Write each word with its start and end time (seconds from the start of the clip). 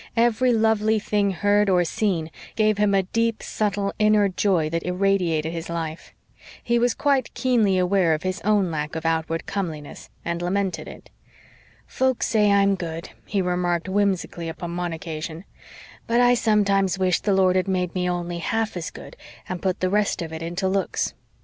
Every 0.17 0.51
lovely 0.51 0.97
thing 0.97 1.29
heard 1.29 1.69
or 1.69 1.83
seen 1.85 2.31
gave 2.55 2.79
him 2.79 2.95
a 2.95 3.03
deep, 3.03 3.43
subtle, 3.43 3.93
inner 3.99 4.29
joy 4.29 4.67
that 4.71 4.81
irradiated 4.81 5.53
his 5.53 5.69
life. 5.69 6.11
He 6.63 6.79
was 6.79 6.95
quite 6.95 7.31
keenly 7.35 7.77
aware 7.77 8.15
of 8.15 8.23
his 8.23 8.41
own 8.41 8.71
lack 8.71 8.95
of 8.95 9.05
outward 9.05 9.45
comeliness 9.45 10.09
and 10.25 10.41
lamented 10.41 10.87
it. 10.87 11.11
"Folks 11.85 12.25
say 12.25 12.51
I'm 12.51 12.73
good," 12.73 13.09
he 13.27 13.43
remarked 13.43 13.87
whimsically 13.87 14.49
upon 14.49 14.75
one 14.75 14.91
occasion, 14.91 15.45
"but 16.07 16.19
I 16.19 16.33
sometimes 16.33 16.97
wish 16.97 17.19
the 17.19 17.35
Lord 17.35 17.55
had 17.55 17.67
made 17.67 17.93
me 17.93 18.09
only 18.09 18.39
half 18.39 18.75
as 18.75 18.89
good 18.89 19.15
and 19.47 19.61
put 19.61 19.81
the 19.81 19.89
rest 19.91 20.23
of 20.23 20.33
it 20.33 20.41
into 20.41 20.67
looks. 20.67 21.13